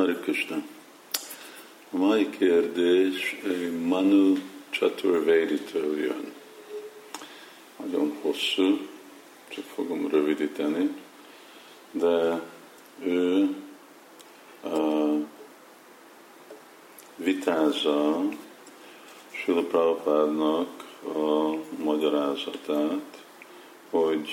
Hare 0.00 0.14
Krishna. 0.14 0.62
A 1.90 1.96
mai 1.96 2.30
kérdés 2.30 3.36
Manu 3.86 4.34
Chaturvedi-től 4.70 5.98
jön. 5.98 6.32
Nagyon 7.76 8.18
hosszú, 8.22 8.78
csak 9.48 9.64
fogom 9.64 10.08
rövidíteni, 10.08 10.90
de 11.90 12.42
ő 13.04 13.56
uh, 14.62 15.26
vitázza 17.16 18.22
Sula 19.30 19.62
Prabhupádnak 19.62 20.84
a 21.04 21.54
magyarázatát, 21.82 23.24
hogy 23.90 24.28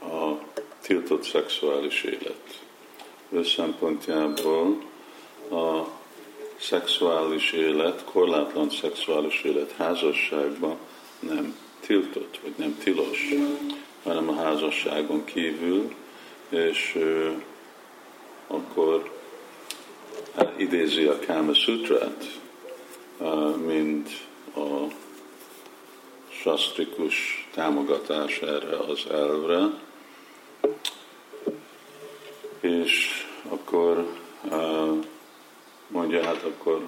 a 0.00 0.32
tiltott 0.80 1.22
szexuális 1.22 2.02
élet. 2.02 2.62
Ő 3.28 3.44
szempontjából 3.44 4.90
a 5.52 5.88
szexuális 6.58 7.52
élet, 7.52 8.04
korlátlan 8.04 8.70
szexuális 8.70 9.42
élet 9.42 9.74
házasságban 9.78 10.76
nem 11.20 11.56
tiltott, 11.80 12.38
vagy 12.42 12.52
nem 12.56 12.78
tilos, 12.84 13.28
hanem 14.02 14.28
a 14.28 14.34
házasságon 14.34 15.24
kívül, 15.24 15.94
és 16.48 16.92
ő, 16.96 17.42
akkor 18.46 19.20
idézi 20.56 21.04
a 21.04 21.18
Kama 21.26 21.54
Sutrát, 21.54 22.40
mint 23.64 24.08
a 24.54 24.86
sastrikus 26.28 27.48
támogatás 27.54 28.38
erre 28.38 28.76
az 28.76 29.06
elvre, 29.10 29.80
és 32.60 33.26
akkor 33.48 34.06
mondja, 36.02 36.24
hát 36.24 36.42
akkor 36.42 36.86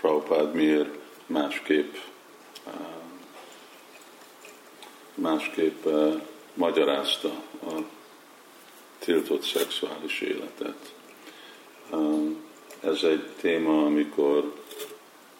Prabhupád 0.00 0.54
miért 0.54 0.94
másképp 1.26 1.94
másképp 5.14 5.86
magyarázta 6.54 7.28
a 7.62 7.72
tiltott 8.98 9.42
szexuális 9.42 10.20
életet. 10.20 10.94
Ez 12.80 13.02
egy 13.02 13.26
téma, 13.40 13.84
amikor 13.84 14.62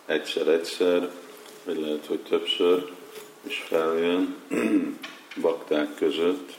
egyszer-egyszer, 0.06 1.11
vagy 1.64 1.80
lehet, 1.80 2.06
hogy 2.06 2.20
többször 2.20 2.92
is 3.42 3.64
feljön 3.68 4.36
bakták 5.40 5.94
között, 5.94 6.52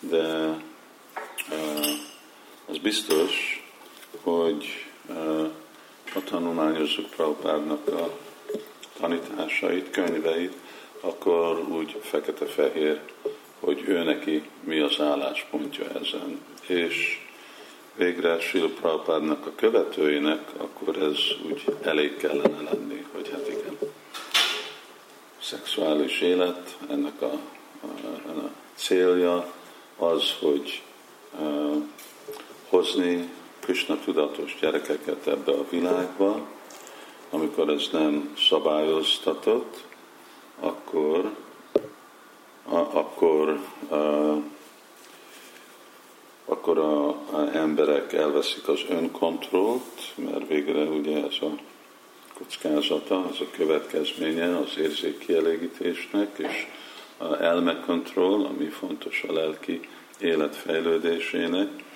de 0.00 0.56
az 2.66 2.78
biztos, 2.78 3.62
hogy 4.22 4.88
ha 6.18 6.24
tanulmányozzuk 6.24 7.10
Prabhupádnak 7.10 7.88
a 7.88 8.10
tanításait, 9.00 9.90
könyveit, 9.90 10.52
akkor 11.00 11.58
úgy 11.58 11.96
fekete-fehér, 12.00 13.00
hogy 13.60 13.84
ő 13.86 14.02
neki 14.02 14.48
mi 14.60 14.78
az 14.78 15.00
álláspontja 15.00 15.84
ezen. 15.84 16.40
És 16.66 17.26
végre 17.94 18.40
Sila 18.40 18.68
Prabhupádnak 18.68 19.46
a 19.46 19.52
követőinek, 19.54 20.50
akkor 20.56 20.96
ez 20.96 21.18
úgy 21.50 21.64
elég 21.82 22.16
kellene 22.16 22.62
lenni, 22.70 23.06
hogy 23.12 23.30
hát 23.30 23.48
igen, 23.48 23.78
szexuális 25.42 26.20
élet, 26.20 26.76
ennek 26.90 27.22
a, 27.22 27.32
a, 27.80 27.86
a 28.28 28.50
célja 28.74 29.52
az, 29.96 30.34
hogy 30.40 30.82
uh, 31.40 31.82
hozni 32.68 33.28
Krishna 33.68 33.98
tudatos 34.04 34.56
gyerekeket 34.60 35.26
ebbe 35.26 35.52
a 35.52 35.64
világba, 35.70 36.46
amikor 37.30 37.68
ez 37.68 37.88
nem 37.92 38.34
szabályoztatott, 38.48 39.84
akkor, 40.60 41.34
a, 42.68 42.76
akkor, 42.76 43.60
a, 43.88 43.96
akkor 46.44 46.78
a, 46.78 47.08
a 47.08 47.48
emberek 47.52 48.12
elveszik 48.12 48.68
az 48.68 48.80
önkontrollt, 48.88 50.12
mert 50.14 50.48
végre 50.48 50.84
ugye 50.84 51.16
ez 51.16 51.36
a 51.40 51.58
kockázata, 52.34 53.24
az 53.24 53.40
a 53.40 53.50
következménye 53.50 54.58
az 54.58 54.78
érzékkielégítésnek, 54.78 56.38
és 56.38 56.66
a 57.16 57.42
elmekontroll, 57.42 58.44
ami 58.44 58.66
fontos 58.66 59.24
a 59.28 59.32
lelki 59.32 59.80
élet 60.18 60.56
fejlődésének, 60.56 61.86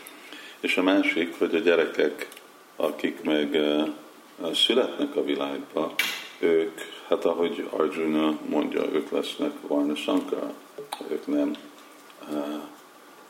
és 0.62 0.76
a 0.76 0.82
másik, 0.82 1.38
hogy 1.38 1.54
a 1.54 1.58
gyerekek, 1.58 2.28
akik 2.76 3.22
meg 3.22 3.58
születnek 4.54 5.16
a 5.16 5.24
világba, 5.24 5.94
ők, 6.38 6.80
hát 7.08 7.24
ahogy 7.24 7.68
Arjuna 7.70 8.38
mondja, 8.46 8.82
ők 8.92 9.10
lesznek 9.10 9.52
Varna 9.66 9.94
Sankara. 9.94 10.52
Ők 11.10 11.26
nem 11.26 11.56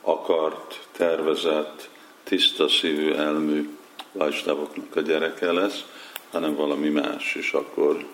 akart, 0.00 0.87
tervezett, 0.92 1.88
tiszta 2.25 2.69
szívű, 2.69 3.12
elmű 3.12 3.76
vajsnavoknak 4.12 4.97
a 4.97 5.00
gyereke 5.00 5.53
lesz, 5.53 5.84
hanem 6.31 6.54
valami 6.54 6.88
más, 6.88 7.34
és 7.34 7.53
akkor 7.53 8.06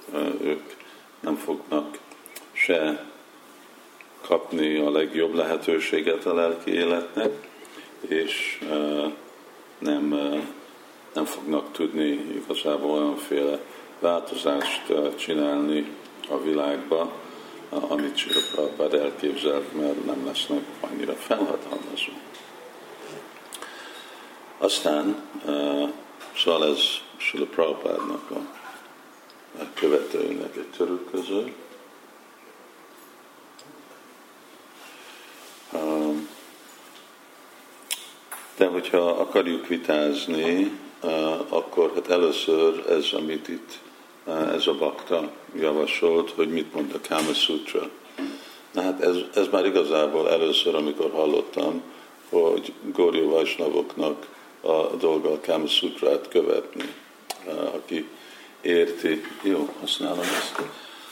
ők 0.42 0.74
nem 1.20 1.34
fognak 1.34 1.98
se 2.52 3.06
kapni 4.20 4.76
a 4.76 4.90
legjobb 4.90 5.34
lehetőséget 5.34 6.26
a 6.26 6.34
lelki 6.34 6.70
életnek, 6.70 7.47
és 8.00 8.64
nem, 9.78 10.09
nem 11.14 11.25
fognak 11.25 11.72
tudni 11.72 12.06
igazából 12.44 12.91
olyanféle 12.91 13.59
változást 14.00 14.92
csinálni 15.16 15.97
a 16.28 16.41
világba, 16.41 17.12
amit 17.69 18.16
Sila 18.16 18.41
Prabhupád 18.53 18.94
elképzelt, 18.94 19.75
mert 19.75 20.04
nem 20.04 20.26
lesznek 20.26 20.62
annyira 20.81 21.12
felhatalmazó. 21.12 22.12
Aztán, 24.58 25.22
szóval 26.37 26.66
ez 26.66 26.81
Sila 27.16 27.47
Prabhupádnak 27.47 28.31
a 28.31 29.62
követőinek 29.75 30.56
egy 30.56 30.70
török 30.76 31.10
De 38.58 38.66
hogyha 38.66 38.98
akarjuk 38.98 39.66
vitázni, 39.66 40.70
akkor 41.48 41.92
hát 41.94 42.10
először 42.10 42.84
ez, 42.88 43.06
amit 43.12 43.48
itt 43.48 43.78
ez 44.54 44.66
a 44.66 44.74
bakta 44.74 45.30
javasolt, 45.54 46.30
hogy 46.30 46.48
mit 46.48 46.74
mond 46.74 46.94
a 46.94 47.08
Kama 47.08 47.32
Sutra. 47.32 47.88
Na 48.72 48.82
hát 48.82 49.00
ez, 49.00 49.16
ez 49.34 49.46
már 49.50 49.66
igazából 49.66 50.30
először, 50.30 50.74
amikor 50.74 51.10
hallottam, 51.10 51.82
hogy 52.28 52.72
Góri 52.92 53.20
Vajsnavoknak 53.20 54.26
a 54.60 54.96
dolga 54.96 55.32
a 55.32 55.40
Kama 55.40 55.66
Sutrát 55.66 56.28
követni. 56.28 56.94
Aki 57.75 58.08
érti, 58.60 59.25
jó, 59.42 59.69
használom 59.80 60.20
ezt, 60.20 60.62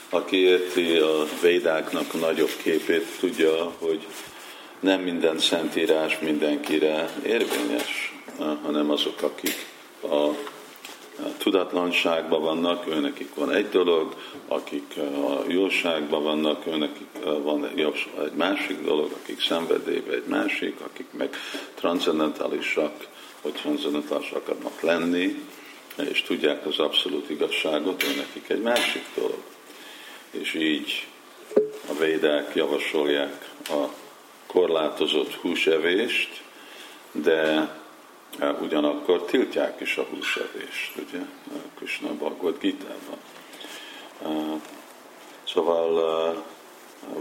aki 0.09 0.37
érti 0.37 0.97
a 0.97 1.23
védáknak 1.41 2.19
nagyobb 2.19 2.55
képét, 2.63 3.05
tudja, 3.19 3.71
hogy 3.79 4.07
nem 4.79 5.01
minden 5.01 5.39
szentírás 5.39 6.19
mindenkire 6.19 7.09
érvényes, 7.25 8.13
hanem 8.63 8.91
azok, 8.91 9.21
akik 9.21 9.65
a 10.03 10.29
tudatlanságban 11.37 12.41
vannak, 12.41 12.87
őnekik 12.87 13.35
van 13.35 13.51
egy 13.51 13.69
dolog, 13.69 14.15
akik 14.47 14.93
a 14.97 15.43
jóságban 15.47 16.23
vannak, 16.23 16.67
őnekik 16.67 17.07
van 17.23 17.65
egy 17.65 18.33
másik 18.35 18.81
dolog, 18.83 19.11
akik 19.23 19.41
szenvedélyben 19.41 20.13
egy 20.13 20.27
másik, 20.27 20.79
akik 20.79 21.07
meg 21.11 21.35
transzendentálisak, 21.75 23.07
vagy 23.41 23.53
transzendentálisak 23.53 24.47
akarnak 24.47 24.81
lenni, 24.81 25.45
és 26.09 26.21
tudják 26.21 26.65
az 26.65 26.79
abszolút 26.79 27.29
igazságot, 27.29 28.03
őnekik 28.03 28.49
egy 28.49 28.61
másik 28.61 29.03
dolog. 29.15 29.41
És 30.31 30.53
így 30.53 31.07
a 31.89 31.93
védák 31.99 32.55
javasolják 32.55 33.49
a 33.69 33.85
korlátozott 34.47 35.33
húsevést, 35.33 36.41
de 37.11 37.75
eh, 38.39 38.61
ugyanakkor 38.61 39.23
tiltják 39.23 39.81
is 39.81 39.97
a 39.97 40.03
húsevést, 40.03 40.95
ugye, 40.95 41.19
Krishna 41.75 42.13
Bhagavad 42.13 42.57
Gita-ban. 42.59 43.19
Eh, 44.23 44.61
szóval 45.43 46.45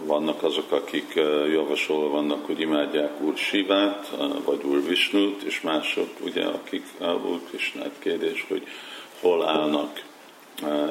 vannak 0.05 0.43
azok, 0.43 0.73
akik 0.73 1.14
javasolva 1.52 2.08
vannak, 2.08 2.46
hogy 2.46 2.61
imádják 2.61 3.20
Úr 3.20 3.37
Sivát, 3.37 4.11
vagy 4.44 4.62
Úr 4.64 4.87
Visnut, 4.87 5.43
és 5.43 5.61
mások, 5.61 6.08
ugye, 6.20 6.44
akik 6.44 6.84
Úr 7.00 7.40
Krishnát 7.49 7.93
kérdés, 7.99 8.44
hogy 8.49 8.67
hol 9.20 9.49
állnak 9.49 10.02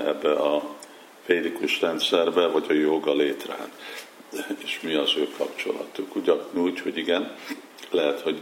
ebbe 0.06 0.32
a 0.32 0.76
védikus 1.26 1.82
rendszerbe, 1.82 2.48
vagy 2.48 2.66
a 2.70 2.74
joga 2.74 3.14
létrán 3.14 3.72
és 4.64 4.80
mi 4.82 4.94
az 4.94 5.14
ő 5.18 5.28
kapcsolatuk. 5.38 6.16
Ugyanúgy, 6.16 6.80
hogy 6.80 6.98
igen, 6.98 7.36
lehet, 7.90 8.22
hogy 8.22 8.42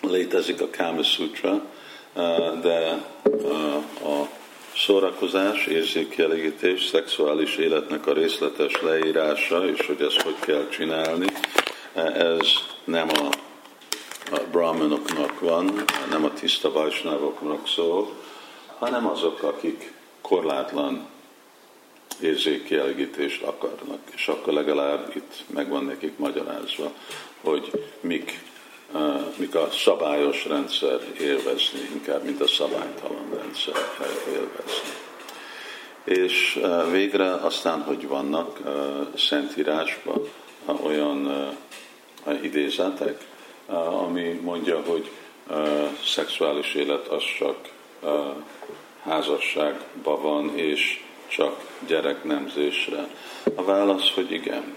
létezik 0.00 0.60
a 0.60 0.68
Kama 0.70 1.02
Sutra, 1.02 1.62
de 2.62 3.04
a 4.04 4.28
szórakozás, 4.76 5.66
érzékkielégítés, 5.66 6.84
szexuális 6.84 7.56
életnek 7.56 8.06
a 8.06 8.12
részletes 8.12 8.80
leírása, 8.80 9.68
és 9.68 9.86
hogy 9.86 10.00
ezt 10.00 10.20
hogy 10.20 10.38
kell 10.40 10.68
csinálni, 10.68 11.26
ez 12.14 12.46
nem 12.84 13.08
a, 13.08 13.26
a 14.34 14.40
brahmanoknak 14.50 15.40
van, 15.40 15.84
nem 16.10 16.24
a 16.24 16.32
tiszta 16.32 16.72
vajsnávoknak 16.72 17.68
szól, 17.68 18.16
hanem 18.78 19.06
azok, 19.06 19.42
akik 19.42 19.92
korlátlan 20.20 21.06
érzékkielégítést 22.20 23.42
akarnak, 23.42 23.98
és 24.14 24.28
akkor 24.28 24.52
legalább 24.52 25.12
itt 25.16 25.44
megvan 25.46 25.84
nekik 25.84 26.18
magyarázva, 26.18 26.92
hogy 27.40 27.70
mik, 28.00 28.40
uh, 28.92 29.20
mik 29.36 29.54
a 29.54 29.68
szabályos 29.70 30.46
rendszer 30.46 31.00
élvezni, 31.20 31.80
inkább, 31.92 32.24
mint 32.24 32.40
a 32.40 32.46
szabálytalan 32.46 33.34
rendszer 33.34 33.74
élvezni. 34.28 34.90
És 36.04 36.58
uh, 36.62 36.90
végre 36.90 37.34
aztán, 37.34 37.82
hogy 37.82 38.08
vannak 38.08 38.60
uh, 38.64 39.16
Szentírásban 39.16 40.28
olyan 40.82 41.50
idézetek, 42.42 43.26
ami 44.06 44.40
mondja, 44.42 44.82
hogy 44.86 45.10
szexuális 46.04 46.74
élet 46.74 47.06
az 47.06 47.22
csak 47.38 47.68
házasságban 49.02 50.22
van, 50.22 50.58
és 50.58 51.04
csak 51.36 51.56
gyereknemzésre? 51.86 53.08
A 53.54 53.62
válasz, 53.62 54.10
hogy 54.14 54.30
igen. 54.30 54.74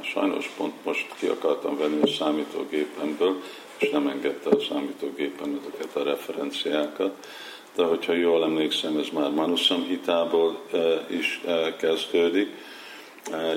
Sajnos 0.00 0.50
pont 0.56 0.84
most 0.84 1.06
ki 1.18 1.26
akartam 1.26 1.78
venni 1.78 2.00
a 2.02 2.06
számítógépemből, 2.06 3.42
és 3.78 3.90
nem 3.90 4.08
engedte 4.08 4.48
a 4.50 4.60
számítógépem 4.68 5.60
ezeket 5.60 5.96
a 5.96 6.02
referenciákat. 6.02 7.26
De 7.74 7.84
hogyha 7.84 8.12
jól 8.12 8.44
emlékszem, 8.44 8.98
ez 8.98 9.08
már 9.12 9.30
Manusam 9.30 9.82
hitából 9.82 10.60
is 11.06 11.40
kezdődik, 11.78 12.54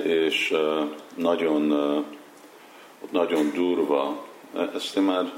és 0.02 0.54
nagyon, 1.14 1.68
nagyon 3.10 3.52
durva, 3.54 4.26
ezt 4.74 4.96
én 4.96 5.02
már 5.02 5.32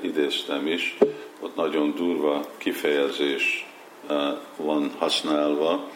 idéztem 0.00 0.66
is, 0.66 0.98
ott 1.40 1.56
nagyon 1.56 1.94
durva 1.94 2.44
kifejezés 2.56 3.66
van 4.56 4.90
használva, 4.98 5.88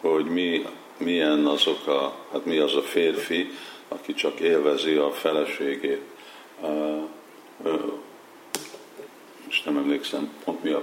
hogy 0.00 0.24
mi, 0.24 0.66
milyen 0.96 1.46
azok 1.46 1.86
a, 1.86 2.14
hát 2.32 2.44
mi 2.44 2.58
az 2.58 2.74
a 2.74 2.82
férfi, 2.82 3.50
aki 3.88 4.14
csak 4.14 4.40
élvezi 4.40 4.94
a 4.94 5.10
feleségét. 5.10 6.02
Most 9.46 9.64
nem 9.64 9.76
emlékszem 9.76 10.30
pont 10.44 10.62
mi 10.62 10.70
a, 10.70 10.82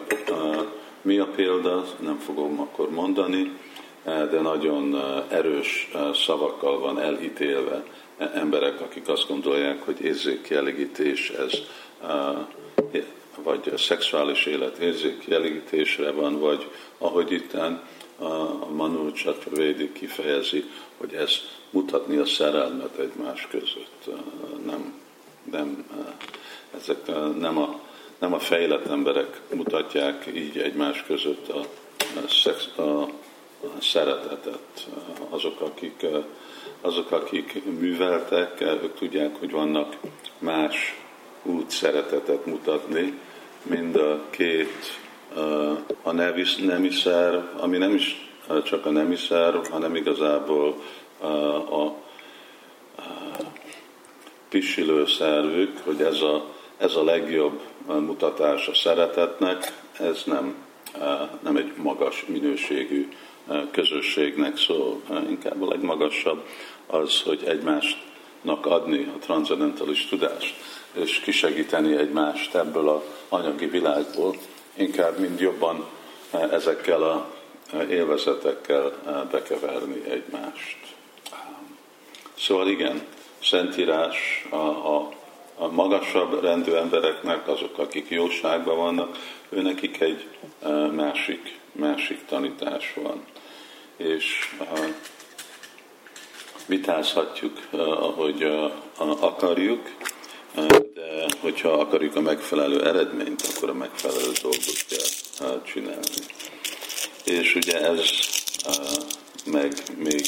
mi 1.01 1.17
a 1.17 1.25
példa, 1.25 1.85
nem 1.99 2.17
fogom 2.17 2.59
akkor 2.59 2.89
mondani, 2.89 3.51
de 4.03 4.39
nagyon 4.41 5.01
erős 5.29 5.91
szavakkal 6.13 6.79
van 6.79 6.99
elítélve 6.99 7.83
emberek, 8.33 8.81
akik 8.81 9.07
azt 9.07 9.27
gondolják, 9.27 9.85
hogy 9.85 10.01
érzékkielégítés 10.01 11.29
ez 11.29 11.61
vagy 13.43 13.69
a 13.73 13.77
szexuális 13.77 14.45
élet 14.45 14.77
érzékkielégítésre 14.77 16.11
van, 16.11 16.39
vagy 16.39 16.69
ahogy 16.97 17.31
itten 17.31 17.81
a 18.19 18.65
Manu 18.69 19.11
Chaturvedi 19.11 19.91
kifejezi, 19.91 20.63
hogy 20.97 21.13
ez 21.13 21.31
mutatni 21.69 22.17
a 22.17 22.25
szerelmet 22.25 22.97
egymás 22.97 23.47
között. 23.47 24.09
Nem, 24.65 24.93
nem, 25.51 25.85
ezek 26.77 27.05
nem 27.39 27.57
a, 27.57 27.79
nem 28.19 28.33
a 28.33 28.39
fejlett 28.39 28.85
emberek 28.85 29.41
mutatják 29.53 30.25
így 30.35 30.57
egymás 30.57 31.03
között 31.03 31.47
a, 31.47 31.59
a, 31.99 32.27
szex, 32.27 32.67
a, 32.75 33.01
a 33.61 33.81
szeretetet. 33.81 34.87
Azok 35.29 35.61
akik, 35.61 36.05
azok, 36.81 37.11
akik 37.11 37.63
műveltek, 37.79 38.61
ők 38.61 38.95
tudják, 38.95 39.35
hogy 39.35 39.51
vannak 39.51 39.97
más 40.39 40.99
út 41.43 41.69
szeretetet 41.69 42.45
mutatni, 42.45 43.19
mind 43.61 43.95
a 43.95 44.21
két 44.29 44.99
a 46.01 46.11
nemiszer, 46.65 47.49
ami 47.57 47.77
nem 47.77 47.95
is 47.95 48.29
csak 48.63 48.85
a 48.85 48.89
nemiszer, 48.89 49.61
hanem 49.71 49.95
igazából 49.95 50.75
a, 51.69 52.03
pisilő 54.49 55.05
szervük, 55.05 55.77
hogy 55.83 56.01
ez 56.01 56.21
a, 56.21 56.45
ez 56.77 56.95
a 56.95 57.03
legjobb 57.03 57.59
mutatás 57.87 58.67
a 58.67 58.73
szeretetnek, 58.73 59.81
ez 59.99 60.23
nem, 60.25 60.55
nem 61.43 61.57
egy 61.57 61.73
magas 61.77 62.25
minőségű 62.27 63.07
közösségnek 63.71 64.57
szól, 64.57 65.01
inkább 65.29 65.61
a 65.61 65.67
legmagasabb 65.67 66.45
az, 66.87 67.21
hogy 67.21 67.43
egymásnak 67.45 68.65
adni 68.65 69.11
a 69.15 69.19
transzendentális 69.19 70.05
tudást, 70.05 70.55
és 70.93 71.19
kisegíteni 71.19 71.95
egymást 71.95 72.55
ebből 72.55 72.89
a 72.89 73.03
anyagi 73.29 73.65
világból, 73.65 74.35
inkább 74.75 75.19
mind 75.19 75.39
jobban 75.39 75.85
eh, 76.31 76.51
ezekkel 76.51 77.03
a 77.03 77.27
eh, 77.73 77.89
élvezetekkel 77.89 78.93
eh, 79.05 79.13
bekeverni 79.31 80.03
egymást. 80.09 80.77
Szóval 82.37 82.67
igen, 82.67 83.05
Szentírás 83.43 84.45
a, 84.49 84.55
a, 84.55 85.09
a 85.55 85.67
magasabb 85.67 86.43
rendű 86.43 86.71
embereknek, 86.71 87.47
azok, 87.47 87.77
akik 87.77 88.09
jóságban 88.09 88.77
vannak, 88.77 89.17
ő 89.49 89.61
nekik 89.61 90.01
egy 90.01 90.27
másik, 90.91 91.59
másik 91.71 92.25
tanítás 92.25 92.93
van. 92.93 93.25
És 93.97 94.55
vitázhatjuk, 96.65 97.59
ahogy 97.71 98.43
akarjuk, 99.19 99.89
de 100.93 101.25
hogyha 101.39 101.69
akarjuk 101.69 102.15
a 102.15 102.21
megfelelő 102.21 102.85
eredményt, 102.85 103.41
akkor 103.55 103.69
a 103.69 103.73
megfelelő 103.73 104.31
dolgot 104.41 104.85
kell 104.89 105.61
csinálni. 105.61 106.21
És 107.23 107.55
ugye 107.55 107.81
ez 107.81 108.01
meg 109.45 109.73
még 109.97 110.21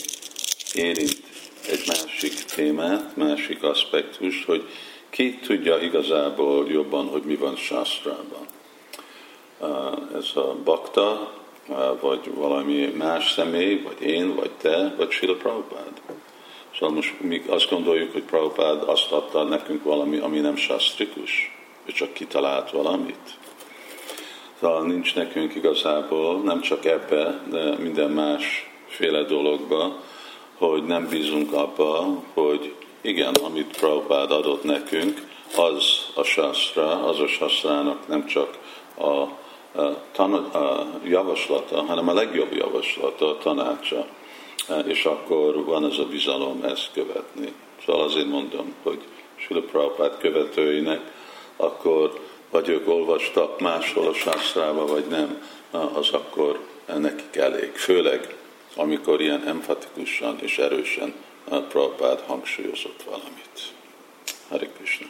érint 0.73 1.21
egy 1.69 1.83
másik 1.87 2.43
témát, 2.43 3.15
másik 3.15 3.63
aspektus, 3.63 4.45
hogy 4.45 4.67
ki 5.09 5.39
tudja 5.39 5.79
igazából 5.79 6.71
jobban, 6.71 7.07
hogy 7.07 7.23
mi 7.23 7.35
van 7.35 7.55
Sásztrában. 7.55 8.45
Ez 10.15 10.29
a 10.35 10.55
bakta, 10.63 11.33
vagy 11.99 12.33
valami 12.33 12.85
más 12.85 13.31
személy, 13.31 13.81
vagy 13.81 14.01
én, 14.01 14.35
vagy 14.35 14.51
te, 14.51 14.93
vagy 14.97 15.11
Sila 15.11 15.35
Prabhupád. 15.35 16.01
Szóval 16.79 16.95
most 16.95 17.13
mi 17.19 17.41
azt 17.47 17.69
gondoljuk, 17.69 18.11
hogy 18.11 18.23
Prabhupád 18.23 18.83
azt 18.85 19.11
adta 19.11 19.43
nekünk 19.43 19.83
valami, 19.83 20.17
ami 20.17 20.39
nem 20.39 20.55
sastrikus, 20.55 21.51
ő 21.85 21.91
csak 21.91 22.13
kitalált 22.13 22.71
valamit. 22.71 23.37
Szóval 24.59 24.85
nincs 24.85 25.15
nekünk 25.15 25.55
igazából, 25.55 26.41
nem 26.41 26.61
csak 26.61 26.85
ebbe, 26.85 27.41
de 27.49 27.77
minden 27.77 28.11
más 28.11 28.69
féle 28.87 29.23
dologba, 29.23 29.99
hogy 30.57 30.83
nem 30.83 31.07
bízunk 31.07 31.53
abba, 31.53 32.23
hogy 32.33 32.73
igen, 33.01 33.33
amit 33.33 33.77
Prabhupád 33.77 34.31
adott 34.31 34.63
nekünk, 34.63 35.27
az 35.55 36.11
a 36.15 36.23
sastra, 36.23 37.03
az 37.05 37.19
a 37.19 37.27
sastrának 37.27 38.07
nem 38.07 38.25
csak 38.25 38.57
a, 38.95 39.09
a, 39.09 40.03
tan, 40.11 40.33
a 40.33 40.87
javaslata, 41.03 41.83
hanem 41.83 42.07
a 42.07 42.13
legjobb 42.13 42.53
javaslata, 42.53 43.29
a 43.29 43.37
tanácsa 43.37 44.07
és 44.85 45.05
akkor 45.05 45.63
van 45.65 45.85
ez 45.85 45.97
a 45.97 46.05
bizalom 46.05 46.63
ezt 46.63 46.89
követni. 46.93 47.53
Szóval 47.85 48.03
azért 48.03 48.27
mondom, 48.27 48.73
hogy 48.83 48.99
Sula 49.35 49.61
Prabhupád 49.61 50.17
követőinek, 50.17 51.01
akkor 51.55 52.19
vagy 52.49 52.69
ők 52.69 52.87
olvastak 52.87 53.59
máshol 53.59 54.07
a 54.07 54.13
sásztrába, 54.13 54.85
vagy 54.85 55.05
nem, 55.05 55.41
az 55.93 56.09
akkor 56.09 56.59
nekik 56.99 57.35
elég. 57.35 57.71
Főleg, 57.71 58.35
amikor 58.75 59.21
ilyen 59.21 59.47
emfatikusan 59.47 60.39
és 60.41 60.57
erősen 60.57 61.13
Prabhupád 61.49 62.19
hangsúlyozott 62.19 63.03
valamit. 63.03 63.73
Hari 64.49 64.69
Krishna. 64.77 65.07